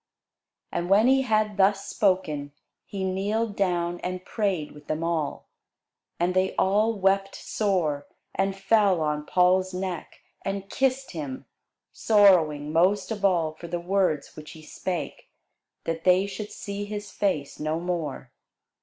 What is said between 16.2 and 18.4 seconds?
should see his face no more.